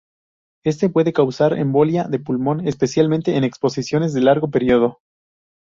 Este 0.65 0.89
puede 0.89 1.13
causar 1.13 1.53
embolia 1.53 2.05
de 2.05 2.17
pulmón, 2.17 2.67
especialmente 2.67 3.37
en 3.37 3.43
exposiciones 3.43 4.13
de 4.15 4.21
largo 4.21 4.49
periodo. 4.49 4.97